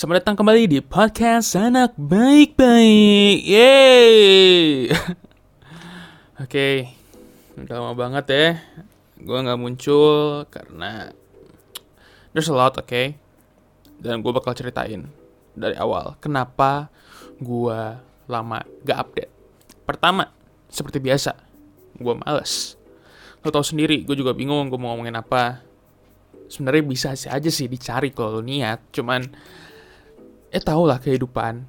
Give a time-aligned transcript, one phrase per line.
[0.00, 3.44] Selamat datang kembali di podcast anak baik-baik.
[3.44, 4.88] Yeay.
[6.40, 6.88] Oke,
[7.60, 8.48] udah lama banget ya.
[9.20, 11.12] Gue nggak muncul karena
[12.32, 12.88] there's a lot, oke.
[12.88, 13.20] Okay?
[14.00, 15.04] Dan gue bakal ceritain
[15.52, 16.88] dari awal kenapa
[17.36, 17.80] gue
[18.24, 19.32] lama gak update.
[19.84, 20.32] Pertama,
[20.72, 21.36] seperti biasa,
[22.00, 22.80] gue males.
[23.44, 25.60] Lo tau sendiri, gue juga bingung gue mau ngomongin apa
[26.48, 29.28] sebenarnya bisa sih aja sih dicari kalau niat cuman
[30.50, 31.62] eh tau lah kehidupan.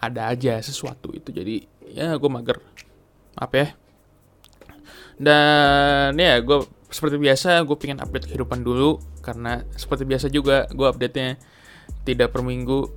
[0.00, 1.28] Ada aja sesuatu itu.
[1.34, 2.56] Jadi ya gue mager.
[3.36, 3.68] Apa ya.
[5.20, 9.02] Dan ya gue seperti biasa gue pengen update kehidupan dulu.
[9.20, 11.36] Karena seperti biasa juga gue update nya
[12.06, 12.88] tidak per minggu.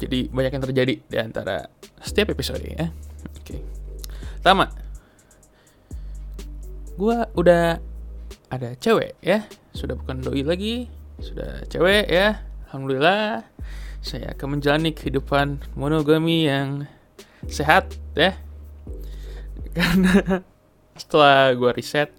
[0.00, 1.70] Jadi banyak yang terjadi di antara
[2.02, 2.90] setiap episode ya.
[3.38, 3.62] Oke.
[4.42, 4.72] Pertama
[6.94, 7.78] gue udah
[8.50, 9.46] ada cewek ya.
[9.70, 10.90] Sudah bukan doi lagi.
[11.22, 13.46] Sudah cewek ya alhamdulillah
[14.02, 16.90] saya akan menjalani kehidupan monogami yang
[17.46, 18.34] sehat ya.
[19.70, 20.42] Karena
[21.00, 22.10] setelah gue riset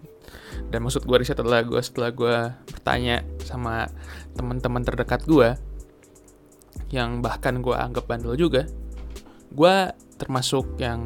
[0.72, 2.36] dan maksud gue riset adalah gue setelah gue
[2.72, 3.92] bertanya sama
[4.32, 5.60] teman-teman terdekat gue
[6.96, 8.64] yang bahkan gue anggap bandel juga
[9.52, 9.76] gue
[10.16, 11.04] termasuk yang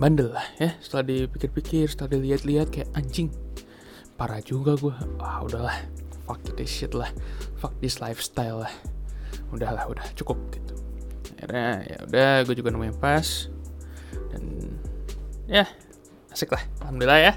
[0.00, 0.72] bandel lah ya.
[0.80, 3.28] Setelah dipikir-pikir setelah dilihat-lihat kayak anjing
[4.16, 5.76] parah juga gue ah udahlah
[6.28, 7.08] fuck this shit lah.
[7.56, 8.72] Fuck this lifestyle lah.
[9.48, 10.04] Udahlah udah.
[10.12, 10.76] Cukup gitu.
[11.40, 13.48] Akhirnya ya udah gue juga nemuin pas.
[14.28, 14.76] Dan
[15.48, 15.64] ya
[16.28, 16.60] asik lah.
[16.84, 17.32] Alhamdulillah ya.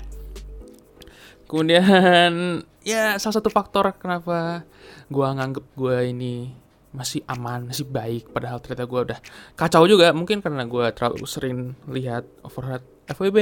[1.47, 2.31] Kemudian
[2.92, 4.67] ya salah satu faktor kenapa
[5.08, 6.52] gue nganggep gue ini
[6.92, 8.36] masih aman, masih baik.
[8.36, 9.19] Padahal ternyata gue udah
[9.56, 10.12] kacau juga.
[10.12, 13.39] Mungkin karena gue terlalu sering lihat overhead FWB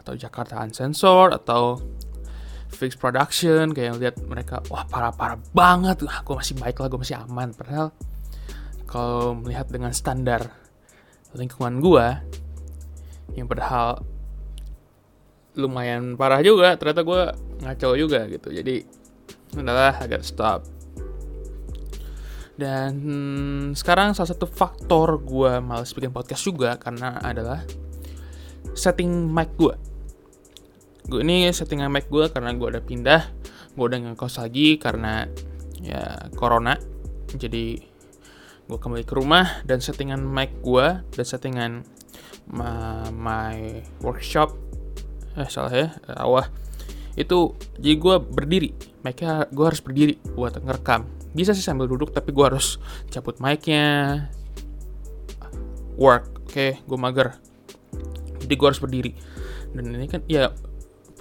[0.00, 1.76] atau Jakarta Uncensored atau
[2.72, 6.02] Fix Production kayak lihat mereka wah parah-parah banget.
[6.02, 7.52] Lah gue masih baik lah gue masih aman.
[7.52, 7.92] Padahal
[8.88, 10.48] kalau melihat dengan standar
[11.32, 12.06] lingkungan gue
[13.32, 14.04] yang padahal
[15.56, 17.22] lumayan parah juga ternyata gue
[17.64, 18.48] ngaco juga gitu.
[18.52, 18.84] Jadi
[19.56, 20.64] udahlah agak stop.
[22.52, 27.64] Dan hmm, sekarang salah satu faktor gue males bikin podcast juga karena adalah
[28.76, 29.91] setting mic gue.
[31.06, 33.22] Gue ini settingan mic gue karena gue udah pindah,
[33.74, 35.26] gue udah ngekos lagi karena
[35.82, 36.78] ya corona.
[37.32, 37.80] Jadi
[38.70, 41.72] gue kembali ke rumah dan settingan mic gue dan settingan
[42.48, 43.58] my, my
[44.00, 44.54] workshop
[45.32, 45.88] eh salah ya
[46.20, 46.44] awah
[47.16, 48.70] itu jadi gue berdiri.
[49.04, 51.04] Mic-nya gue harus berdiri buat ngerekam.
[51.36, 52.80] Bisa sih sambil duduk tapi gue harus
[53.12, 54.28] cabut mic-nya.
[56.00, 57.36] Work oke okay, gue mager.
[58.40, 59.12] Jadi gue harus berdiri.
[59.72, 60.52] Dan ini kan ya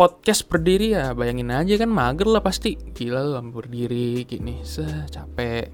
[0.01, 2.73] podcast berdiri ya bayangin aja kan mager lah pasti.
[2.73, 5.69] Gila lu berdiri gini seh capek.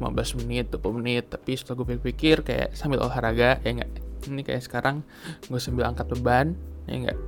[0.00, 4.00] 15 menit 20 menit tapi setelah gue pikir kayak sambil olahraga ya enggak.
[4.24, 5.04] Ini kayak sekarang
[5.44, 6.56] gue sambil angkat beban
[6.88, 7.20] ya enggak.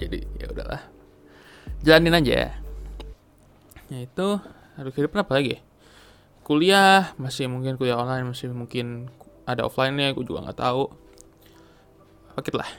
[0.00, 0.80] Jadi ya udahlah.
[1.84, 2.50] Jalanin aja ya.
[4.00, 4.40] Itu
[4.80, 5.60] harus kehidupan apa lagi?
[6.40, 9.12] Kuliah masih mungkin kuliah online masih mungkin
[9.44, 10.88] ada offline-nya gue juga nggak tahu.
[12.32, 12.70] Oke lah.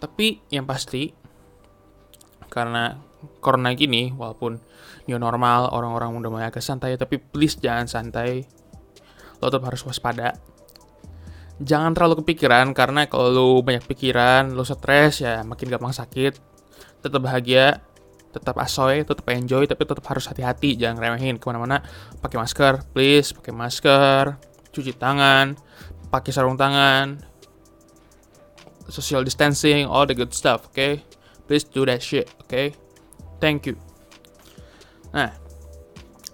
[0.00, 1.27] Tapi yang pasti
[2.48, 2.98] karena
[3.38, 4.58] corona gini walaupun
[5.06, 8.46] new normal orang-orang udah mulai agak santai tapi please jangan santai
[9.38, 10.34] lo tetap harus waspada
[11.58, 16.38] jangan terlalu kepikiran karena kalau lo banyak pikiran lo stres ya makin gampang sakit
[17.02, 17.82] tetap bahagia
[18.28, 21.80] tetap asoy, tetap enjoy, tapi tetap harus hati-hati, jangan remehin ke mana-mana.
[22.20, 24.36] Pakai masker, please, pakai masker,
[24.70, 25.56] cuci tangan,
[26.12, 27.18] pakai sarung tangan,
[28.88, 30.76] social distancing, all the good stuff, oke?
[30.76, 31.00] Okay?
[31.48, 32.28] Please do that shit?
[32.48, 32.72] Okay?
[33.36, 33.76] Thank you.
[35.12, 35.36] Nah,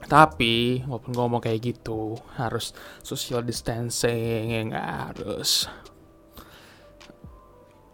[0.07, 2.71] tapi walaupun ngomong kayak gitu, harus
[3.03, 5.67] social distancing, harus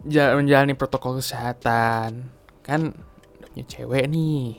[0.05, 2.29] menjalani protokol kesehatan.
[2.61, 2.93] Kan
[3.51, 4.55] punya cewek nih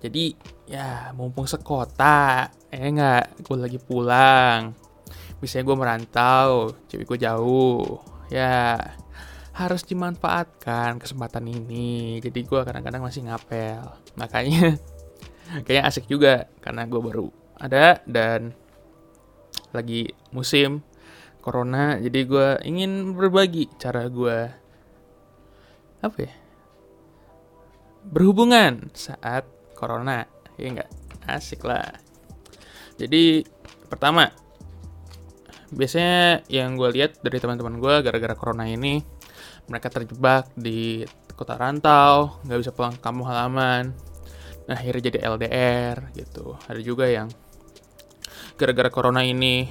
[0.00, 0.24] jadi
[0.70, 4.70] ya mumpung sekota eh nggak gue lagi pulang
[5.42, 6.50] misalnya gue merantau
[6.86, 7.98] cewek gue jauh
[8.30, 8.78] ya
[9.54, 12.22] harus dimanfaatkan kesempatan ini.
[12.22, 13.82] Jadi gue kadang-kadang masih ngapel.
[14.14, 14.78] Makanya
[15.66, 17.26] kayaknya asik juga karena gue baru
[17.58, 18.54] ada dan
[19.74, 20.82] lagi musim
[21.42, 21.98] corona.
[21.98, 24.38] Jadi gue ingin berbagi cara gue
[26.00, 26.32] apa ya
[28.06, 29.44] berhubungan saat
[29.76, 30.24] corona.
[30.56, 30.90] Ya enggak
[31.28, 31.96] asik lah.
[32.96, 33.44] Jadi
[33.88, 34.28] pertama
[35.70, 39.19] biasanya yang gue lihat dari teman-teman gue gara-gara corona ini
[39.70, 41.06] mereka terjebak di
[41.38, 43.94] kota rantau nggak bisa pulang ke kampung halaman
[44.68, 46.58] nah, akhirnya jadi LDR gitu.
[46.68, 47.30] Ada juga yang
[48.60, 49.66] gara-gara corona ini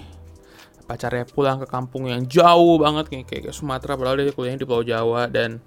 [0.89, 4.81] pacarnya pulang ke kampung yang jauh banget kayak kayak Sumatera padahal dia kuliahnya di Pulau
[4.81, 5.61] Jawa dan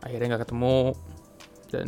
[0.00, 0.96] akhirnya nggak ketemu
[1.68, 1.86] dan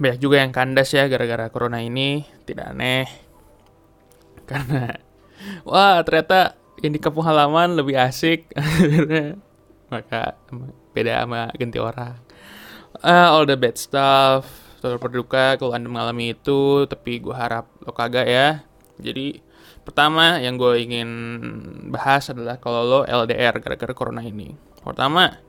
[0.00, 3.08] banyak juga yang kandas ya gara-gara corona ini tidak aneh.
[4.44, 4.92] Karena
[5.64, 8.52] wah ternyata yang di kampung halaman lebih asik.
[9.92, 10.36] Maka
[10.92, 12.20] beda sama ganti orang.
[13.00, 14.44] Uh, all the bad stuff.
[14.84, 18.68] Total berduka kalau anda mengalami itu tapi gue harap lo kagak ya.
[19.00, 19.40] Jadi
[19.80, 21.08] pertama yang gue ingin
[21.88, 24.52] bahas adalah kalau lo LDR gara-gara corona ini.
[24.84, 25.40] Pertama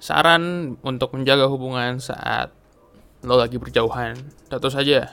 [0.00, 2.56] saran untuk menjaga hubungan saat
[3.20, 4.16] lo lagi berjauhan.
[4.48, 5.12] Tentu saja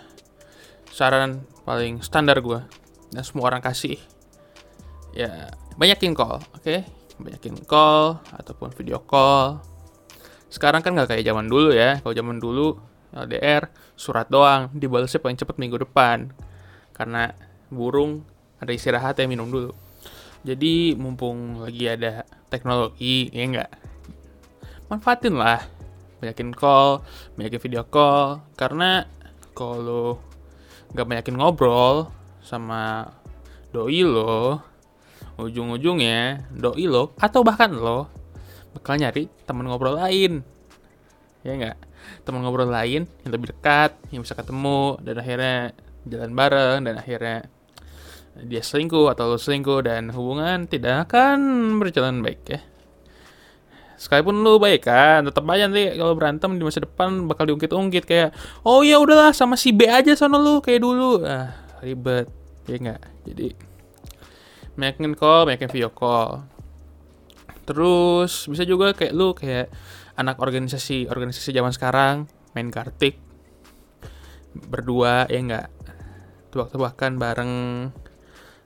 [0.96, 2.64] saran paling standar gue
[3.12, 4.00] dan semua orang kasih
[5.16, 6.64] ya banyakin call oke?
[6.64, 6.84] Okay?
[7.22, 9.62] banyakin call ataupun video call.
[10.52, 12.02] Sekarang kan nggak kayak zaman dulu ya.
[12.02, 12.76] Kalau zaman dulu
[13.14, 16.34] LDR surat doang dibalasnya paling cepet minggu depan.
[16.92, 17.32] Karena
[17.72, 18.26] burung
[18.60, 19.72] ada istirahat ya minum dulu.
[20.42, 23.72] Jadi mumpung lagi ada teknologi ya enggak
[24.90, 25.62] manfaatin lah.
[26.20, 27.06] Banyakin call
[27.38, 28.44] banyakin video call.
[28.58, 29.06] Karena
[29.54, 30.20] kalau
[30.92, 32.12] nggak banyakin ngobrol
[32.42, 33.08] sama
[33.72, 34.71] doi lo
[35.40, 38.08] ujung-ujungnya doi lo atau bahkan lo
[38.72, 40.44] bakal nyari teman ngobrol lain.
[41.42, 41.78] Ya enggak
[42.26, 45.58] teman ngobrol lain yang lebih dekat yang bisa ketemu dan akhirnya
[46.06, 47.38] jalan bareng dan akhirnya
[48.48, 51.40] dia selingkuh atau lo selingkuh dan hubungan tidak akan
[51.78, 52.62] berjalan baik ya.
[54.02, 58.34] Sekalipun lu baik kan tetap aja nanti kalau berantem di masa depan bakal diungkit-ungkit kayak
[58.66, 61.22] oh ya udahlah sama si B aja sono lu kayak dulu.
[61.22, 61.54] Ah
[61.86, 62.30] ribet
[62.66, 63.71] ya enggak jadi
[64.82, 66.42] banyakin call banyakin video call.
[67.70, 69.70] Terus bisa juga kayak lu kayak
[70.18, 72.26] anak organisasi organisasi zaman sekarang
[72.58, 73.22] main kartik.
[74.52, 75.68] Berdua ya enggak?
[76.50, 77.54] Tebak-tebakan bareng.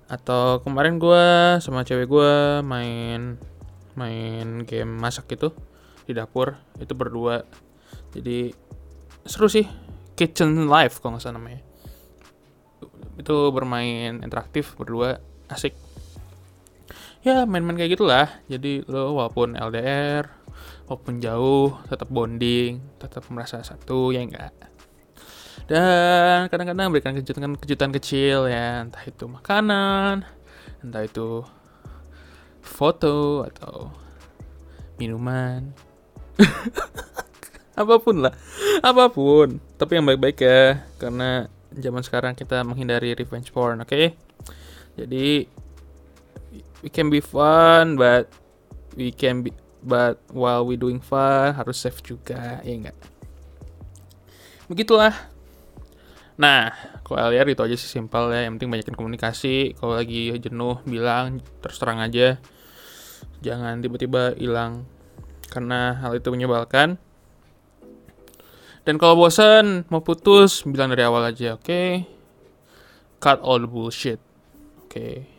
[0.07, 2.33] Atau kemarin gue sama cewek gue
[2.63, 3.35] main
[3.99, 5.51] main game masak gitu
[6.07, 6.55] di dapur.
[6.79, 7.43] Itu berdua.
[8.15, 8.55] Jadi
[9.27, 9.67] seru sih.
[10.15, 11.59] Kitchen life kalau nggak salah namanya.
[13.19, 15.19] Itu bermain interaktif berdua
[15.51, 15.84] asik
[17.25, 18.29] ya main-main kayak gitulah.
[18.45, 20.29] Jadi lo walaupun LDR
[20.85, 24.53] walaupun jauh tetap bonding tetap merasa satu ya enggak.
[25.65, 28.85] Dan kadang-kadang berikan kejutan-kejutan kecil ya.
[28.85, 30.21] Entah itu makanan
[30.85, 31.41] entah itu
[32.61, 33.89] foto atau
[35.01, 35.73] minuman.
[37.81, 38.37] Apa pun lah.
[38.85, 39.57] Apa pun.
[39.81, 43.89] Tapi yang baik-baik ya karena zaman sekarang kita menghindari revenge porn oke?
[43.89, 44.15] Okay?
[44.95, 45.43] jadi
[46.85, 48.29] we can be fun but
[48.93, 49.49] we can be
[49.81, 52.97] but while we doing fun harus safe juga ya enggak
[54.69, 55.13] begitulah.
[56.35, 56.73] Nah
[57.05, 59.77] kalau LDR itu aja sih simpel ya yang penting banyakin komunikasi.
[59.77, 62.37] Kalau lagi jenuh bilang terus terang aja.
[63.45, 64.89] Jangan tiba-tiba hilang
[65.53, 66.97] karena hal itu menyebalkan.
[68.85, 71.65] Dan kalau bosan mau putus bilang dari awal aja oke?
[71.65, 71.89] Okay?
[73.17, 74.21] cut all the bullshit
[74.85, 74.93] oke?
[74.93, 75.34] okay?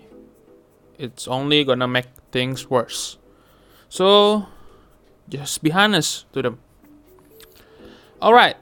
[0.98, 3.16] It's only gonna make things worse.
[3.88, 4.44] So
[5.28, 6.56] just be honest to them.
[8.20, 8.56] Alright.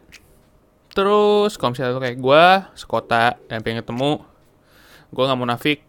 [0.95, 2.45] Terus kalau misalnya kayak gue
[2.79, 4.23] sekota dan pengen ketemu
[5.11, 5.81] gue nggak munafik.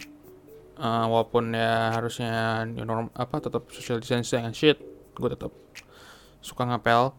[0.75, 4.75] Uh, walaupun ya harusnya new norm apa tetap social distancing and shit
[5.15, 5.53] gue tetap
[6.43, 7.15] suka ngapel.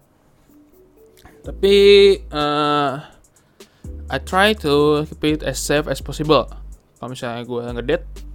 [1.41, 1.77] Tapi
[2.35, 3.01] uh,
[4.07, 6.47] I try to keep it as safe as possible.
[6.99, 8.26] Kalau misalnya gue ngedate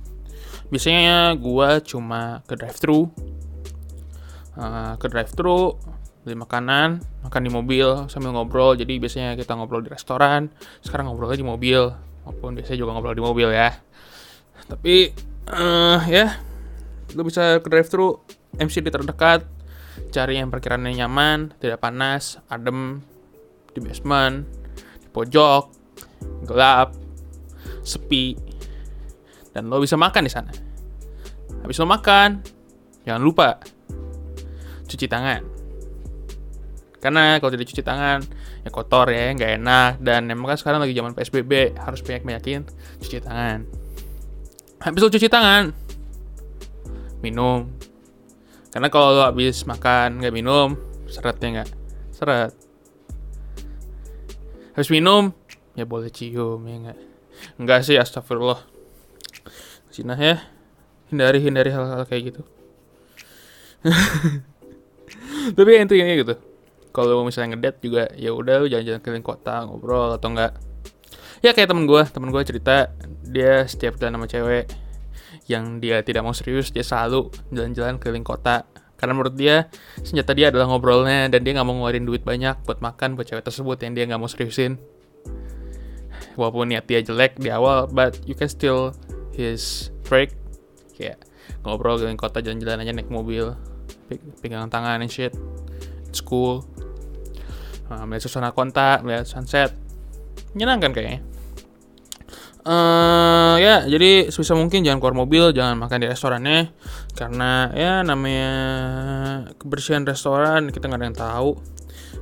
[0.71, 3.11] biasanya gue cuma ke drive thru
[4.55, 5.75] uh, ke drive thru
[6.21, 8.77] beli makanan makan di mobil sambil ngobrol.
[8.77, 11.91] Jadi biasanya kita ngobrol di restoran sekarang ngobrolnya di mobil
[12.23, 13.73] maupun biasanya juga ngobrol di mobil ya.
[14.69, 15.11] Tapi
[15.51, 16.39] uh, ya
[17.17, 18.21] lu bisa ke drive thru
[18.55, 19.43] MCD terdekat
[20.11, 23.03] cari yang perkiraannya nyaman tidak panas adem
[23.75, 24.47] di basement
[25.03, 25.63] di pojok
[26.47, 26.95] gelap
[27.81, 28.50] sepi
[29.51, 30.51] dan lo bisa makan di sana.
[31.61, 32.41] Habis lo makan
[33.03, 33.59] jangan lupa
[34.87, 35.41] cuci tangan.
[37.01, 38.21] Karena kalau tidak cuci tangan
[38.61, 39.91] ya kotor ya nggak enak.
[39.99, 42.61] Dan emang kan sekarang lagi zaman psbb harus banyak banyakin
[43.03, 43.67] cuci tangan.
[44.81, 45.75] Habis lo cuci tangan
[47.21, 47.69] minum.
[48.71, 50.79] Karena kalau lo habis makan nggak minum
[51.11, 51.69] seretnya nggak?
[52.15, 52.51] Seret.
[54.71, 55.35] Habis minum
[55.75, 56.99] ya boleh cium ya nggak?
[57.59, 58.70] Nggak sih astagfirullah
[59.91, 60.39] Cina ya.
[61.11, 62.41] Hindari hindari hal-hal kayak gitu.
[65.57, 66.35] Tapi intinya gitu.
[66.91, 70.55] Kalau misalnya ngedate juga ya udah jalan-jalan keliling kota ngobrol atau enggak.
[71.41, 72.91] Ya kayak temen gue temen gue cerita
[73.25, 74.65] dia setiap jalan sama cewek
[75.49, 78.67] yang dia tidak mau serius dia selalu jalan-jalan keliling kota.
[78.99, 79.65] Karena menurut dia
[80.05, 83.41] senjata dia adalah ngobrolnya dan dia nggak mau ngeluarin duit banyak buat makan buat cewek
[83.41, 84.77] tersebut yang dia nggak mau seriusin.
[86.37, 88.93] Walaupun niat dia jelek di awal but you can still
[89.41, 90.37] his trick
[90.93, 91.17] kayak
[91.65, 93.57] ngobrol keliling kota jalan-jalan aja naik mobil
[94.39, 95.33] pegangan tangan and shit
[96.05, 96.61] it's cool
[97.89, 99.73] uh, melihat suasana kota melihat sunset
[100.53, 101.21] menyenangkan kayaknya
[102.61, 106.69] Uh, ya, jadi sebisa mungkin jangan keluar mobil, jangan makan di restorannya,
[107.17, 108.53] karena ya namanya
[109.57, 111.51] kebersihan restoran kita nggak ada yang tahu.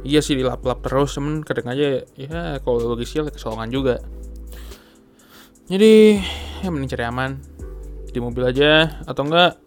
[0.08, 3.96] Iya sih dilap-lap terus, temen kadang aja ya kalau lagi sial kesolongan juga.
[5.68, 6.24] Jadi
[6.60, 7.40] ya mending cari aman
[8.10, 9.60] di mobil aja atau enggak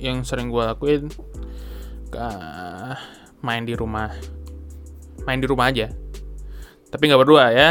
[0.00, 1.12] yang sering gue lakuin
[2.16, 2.96] uh,
[3.44, 4.12] main di rumah,
[5.24, 5.92] main di rumah aja.
[6.90, 7.70] Tapi nggak berdua ya.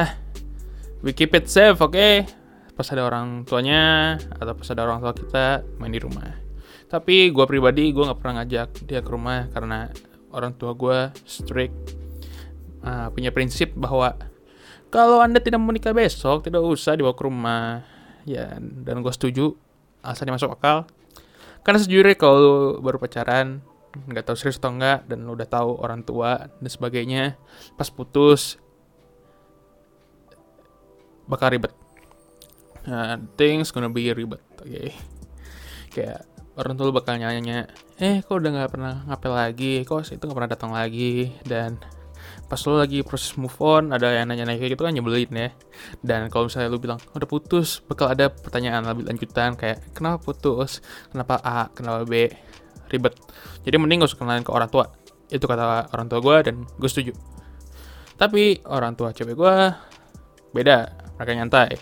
[0.99, 1.95] We keep it safe, oke?
[1.95, 2.39] Okay?
[2.79, 6.31] pas ada orang tuanya atau pas ada orang tua kita main di rumah
[6.87, 9.91] tapi gue pribadi gue nggak pernah ngajak dia ke rumah karena
[10.31, 11.75] orang tua gue strict
[12.87, 14.15] uh, punya prinsip bahwa
[14.87, 17.83] kalau anda tidak menikah besok tidak usah dibawa ke rumah
[18.29, 19.57] ya dan gue setuju
[20.05, 20.85] alasannya masuk akal.
[21.65, 26.53] Karena sejujurnya kalau baru pacaran nggak tahu serius atau enggak dan udah tahu orang tua
[26.61, 27.41] dan sebagainya
[27.73, 28.61] pas putus
[31.25, 31.73] bakal ribet.
[32.85, 34.69] Uh, things gonna be ribet oke.
[34.69, 34.93] Okay?
[35.89, 36.21] kayak
[36.55, 37.65] orang tua lu bakal nanya
[37.97, 39.73] eh kok udah nggak pernah ngapel lagi?
[39.83, 41.33] Kok itu nggak pernah datang lagi?
[41.43, 41.81] Dan
[42.49, 45.49] pas lo lagi proses move on ada yang nanya-nanya kayak gitu kan nyebelin ya.
[46.01, 50.81] Dan kalau misalnya lu bilang udah putus bakal ada pertanyaan lebih lanjutan kayak kenapa putus?
[51.13, 51.69] Kenapa A?
[51.71, 52.27] Kenapa B?
[52.89, 53.13] Ribet.
[53.61, 54.89] Jadi mending gak usah kenalin ke orang tua.
[55.29, 57.13] Itu kata orang tua gue dan gue setuju.
[58.17, 59.55] Tapi orang tua cewek gue
[60.57, 60.89] beda.
[61.21, 61.77] Mereka nyantai.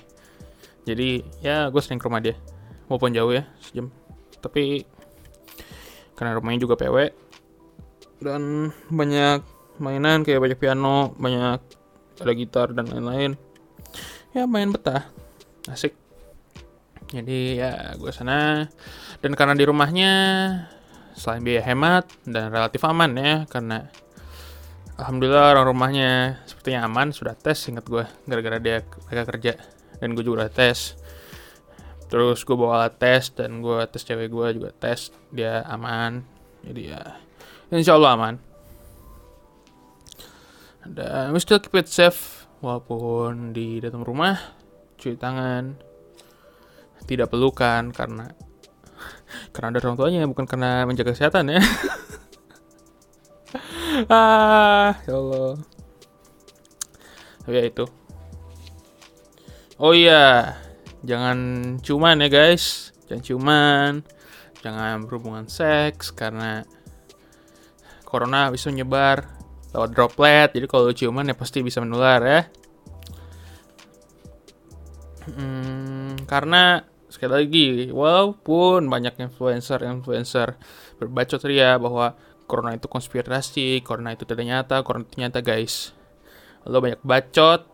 [0.84, 2.36] Jadi ya gue sering ke rumah dia.
[2.92, 3.88] Walaupun jauh ya sejam.
[4.44, 4.84] Tapi
[6.20, 7.28] karena rumahnya juga PW
[8.18, 11.62] dan banyak mainan kayak banyak piano banyak
[12.18, 13.38] ada gitar dan lain-lain.
[14.34, 15.10] Ya main betah.
[15.70, 15.94] Asik.
[17.14, 18.68] Jadi ya gue sana.
[19.22, 20.12] Dan karena di rumahnya
[21.18, 23.90] selain biaya hemat dan relatif aman ya karena
[25.02, 26.12] alhamdulillah orang rumahnya
[26.46, 29.54] sepertinya aman sudah tes ingat gue gara-gara dia mereka kerja
[29.98, 30.98] dan gue juga udah tes.
[32.08, 36.22] Terus gue bawa alat tes dan gue tes cewek gue juga tes dia aman.
[36.66, 37.02] Jadi ya
[37.74, 38.47] insya Allah aman
[40.94, 44.40] dan we still keep it safe walaupun di dalam rumah
[44.98, 45.78] cuci tangan
[47.06, 48.32] tidak pelukan karena
[49.54, 51.62] karena ada orang tuanya bukan karena menjaga kesehatan ya.
[54.14, 55.58] Ah ya Allah.
[57.50, 57.90] Ya itu.
[59.82, 60.54] Oh iya,
[61.02, 61.38] jangan
[61.82, 63.92] cuman ya guys, jangan cuman,
[64.62, 66.66] jangan berhubungan seks karena
[68.06, 69.37] corona bisa menyebar
[69.72, 70.50] lewat droplet.
[70.56, 72.42] Jadi kalau ciuman ya pasti bisa menular ya.
[75.28, 80.56] Hmm, karena sekali lagi, walaupun banyak influencer-influencer
[81.00, 82.16] berbacot ria bahwa
[82.48, 85.92] corona itu konspirasi, corona itu tidak nyata, corona itu nyata guys.
[86.64, 87.68] Lo banyak bacot,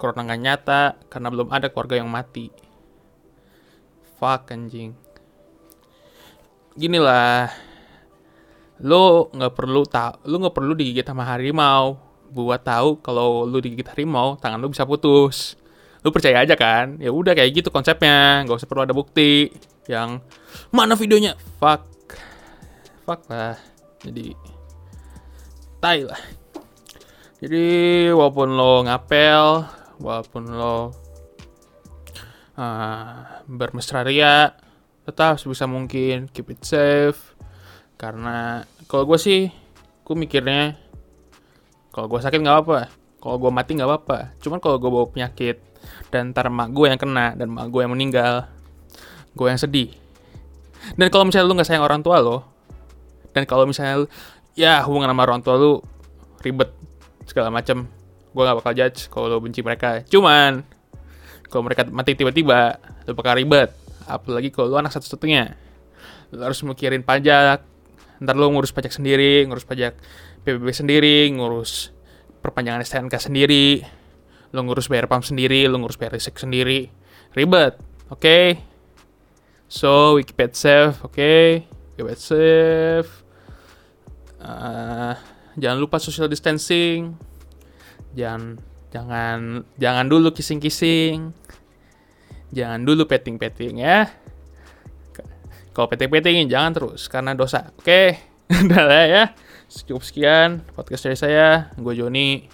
[0.00, 2.48] corona nggak nyata karena belum ada keluarga yang mati.
[4.16, 4.96] Fuck anjing.
[6.72, 6.96] Gini
[8.82, 11.98] lo nggak perlu tahu, lo nggak perlu digigit sama harimau
[12.32, 15.54] buat tahu kalau lo digigit harimau tangan lo bisa putus.
[16.02, 16.98] Lo percaya aja kan?
[16.98, 19.54] Ya udah kayak gitu konsepnya, nggak usah perlu ada bukti.
[19.86, 20.18] Yang
[20.74, 21.38] mana videonya?
[21.62, 21.86] Fuck,
[23.06, 23.54] fuck lah.
[24.02, 24.34] Jadi,
[25.78, 26.18] tai lah.
[27.38, 29.62] Jadi walaupun lo ngapel,
[30.02, 30.90] walaupun lo
[32.58, 34.54] uh, bermesra ria
[35.02, 37.34] tetap sebisa mungkin keep it safe
[38.02, 39.54] karena kalau gue sih
[40.02, 40.74] gue mikirnya
[41.94, 42.90] kalau gue sakit nggak apa
[43.22, 44.34] kalau gue mati nggak apa-apa.
[44.42, 45.62] Cuman kalau gue bawa penyakit
[46.10, 48.50] dan ntar mak gue yang kena dan mak gue yang meninggal
[49.38, 49.94] gue yang sedih.
[50.98, 52.42] Dan kalau misalnya lu nggak sayang orang tua lo
[53.30, 54.10] dan kalau misalnya
[54.58, 55.78] ya hubungan sama orang tua lu
[56.42, 56.74] ribet
[57.30, 57.86] segala macam
[58.32, 60.02] gue gak bakal judge kalau lo benci mereka.
[60.10, 60.66] Cuman
[61.46, 63.70] kalau mereka mati tiba-tiba lo bakal ribet.
[64.10, 65.54] Apalagi kalau lo anak satu-satunya.
[66.34, 67.71] Lo harus mikirin pajak
[68.22, 69.98] ntar lo ngurus pajak sendiri ngurus pajak
[70.46, 71.90] PBB sendiri ngurus
[72.38, 73.82] perpanjangan STNK sendiri
[74.54, 76.88] lo ngurus bayar pam sendiri lo ngurus bayar listrik sendiri.
[77.34, 78.22] Ribet oke?
[78.22, 78.46] Okay?
[79.66, 81.16] so it safe oke?
[81.16, 81.66] Okay?
[81.98, 83.10] it safe
[84.38, 85.18] uh,
[85.58, 87.18] jangan lupa social distancing.
[88.12, 88.60] Jangan
[88.92, 91.32] jangan jangan dulu kissing-kissing.
[92.52, 94.12] Jangan dulu petting-petting ya
[95.72, 97.72] kalau petting-pettingin jangan terus karena dosa.
[97.76, 98.20] Oke
[98.68, 99.24] udah ya.
[99.72, 101.72] Cukup sekian podcast dari saya.
[101.80, 102.44] Gue Joni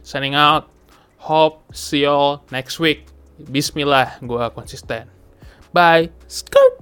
[0.00, 0.72] signing out.
[1.20, 3.08] Hope see you next week.
[3.36, 5.12] Bismillah gue konsisten.
[5.76, 6.08] Bye.
[6.24, 6.75] Skirt.